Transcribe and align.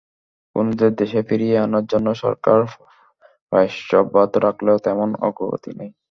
খুনিদের 0.55 0.91
দেশে 0.95 1.19
ফিরিয়ে 1.27 1.55
আনার 1.59 1.85
জন্য 1.91 2.07
সরকার 2.23 2.59
প্রয়াস 3.49 3.75
অব্যাহত 4.01 4.33
রাখলেও 4.45 4.77
তেমন 4.85 5.09
অগ্রগতি 5.27 5.71
নেই। 5.79 5.91